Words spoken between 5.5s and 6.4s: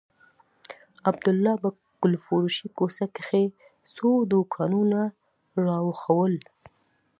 راوښوول.